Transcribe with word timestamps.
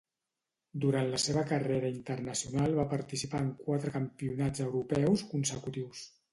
Durant 0.85 1.09
la 1.11 1.19
seva 1.23 1.43
carrera 1.51 1.91
internacional 1.97 2.75
va 2.81 2.87
participar 2.95 3.43
en 3.47 3.53
quatre 3.69 3.95
campionats 4.01 4.67
europeus 4.69 5.29
consecutius. 5.37 6.07